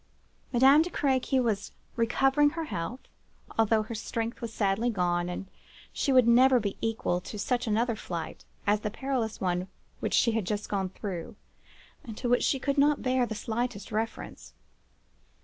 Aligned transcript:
Madame 0.51 0.81
de 0.81 0.89
Crequy 0.89 1.39
was 1.39 1.73
recovering 1.95 2.49
her 2.49 2.63
health, 2.63 3.01
although 3.59 3.83
her 3.83 3.93
strength 3.93 4.41
was 4.41 4.51
sadly 4.51 4.89
gone, 4.89 5.29
and 5.29 5.45
she 5.93 6.11
would 6.11 6.27
never 6.27 6.59
be 6.59 6.75
equal 6.81 7.21
to 7.21 7.37
such 7.37 7.67
another 7.67 7.95
flight, 7.95 8.43
as 8.65 8.79
the 8.79 8.89
perilous 8.89 9.39
one 9.39 9.67
which 9.99 10.15
she 10.15 10.31
had 10.31 10.49
gone 10.67 10.89
through, 10.89 11.35
and 12.03 12.17
to 12.17 12.27
which 12.27 12.41
she 12.43 12.57
could 12.57 12.79
not 12.79 13.03
bear 13.03 13.27
the 13.27 13.35
slightest 13.35 13.91
reference. 13.91 14.55